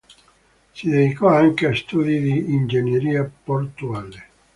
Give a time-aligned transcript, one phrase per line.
[0.73, 4.29] Si dedicò anche a studi di ingegneria portuale.